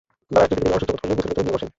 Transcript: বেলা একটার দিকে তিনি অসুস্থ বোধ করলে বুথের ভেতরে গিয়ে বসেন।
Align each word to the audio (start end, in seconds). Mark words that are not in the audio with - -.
বেলা 0.31 0.41
একটার 0.45 0.57
দিকে 0.59 0.59
তিনি 0.67 0.71
অসুস্থ 0.77 0.91
বোধ 0.93 0.97
করলে 1.03 1.07
বুথের 1.11 1.27
ভেতরে 1.29 1.43
গিয়ে 1.45 1.55
বসেন। 1.55 1.69